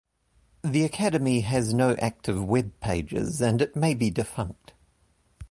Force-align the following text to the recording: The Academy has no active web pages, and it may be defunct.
The 0.63 0.83
Academy 0.83 1.41
has 1.41 1.75
no 1.75 1.93
active 1.99 2.43
web 2.43 2.71
pages, 2.79 3.39
and 3.39 3.61
it 3.61 3.75
may 3.75 3.93
be 3.93 4.09
defunct. 4.09 4.73